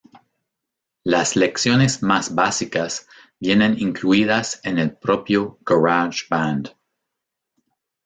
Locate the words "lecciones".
1.35-2.01